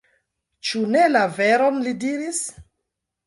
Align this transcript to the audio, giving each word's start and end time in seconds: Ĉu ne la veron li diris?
Ĉu 0.69 0.81
ne 0.95 1.03
la 1.11 1.21
veron 1.35 1.77
li 1.89 1.93
diris? 2.05 2.39